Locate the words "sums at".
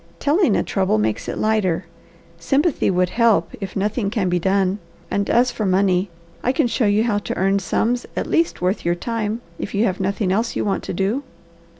7.59-8.25